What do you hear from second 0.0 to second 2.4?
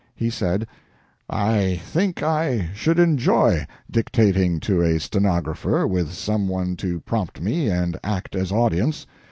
He said: "I think